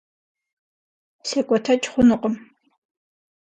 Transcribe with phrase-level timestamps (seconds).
[1.27, 2.35] Секӏуэтэкӏ хъунукъым.